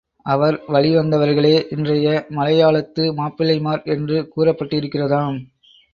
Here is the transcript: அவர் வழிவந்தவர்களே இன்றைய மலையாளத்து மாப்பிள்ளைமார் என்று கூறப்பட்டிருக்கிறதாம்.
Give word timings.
அவர் 0.25 0.55
வழிவந்தவர்களே 0.67 1.51
இன்றைய 1.69 2.25
மலையாளத்து 2.29 3.05
மாப்பிள்ளைமார் 3.13 3.83
என்று 3.85 4.31
கூறப்பட்டிருக்கிறதாம். 4.35 5.37